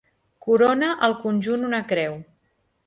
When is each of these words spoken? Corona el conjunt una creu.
Corona 0.45 0.89
el 1.09 1.15
conjunt 1.21 1.69
una 1.71 1.85
creu. 1.95 2.21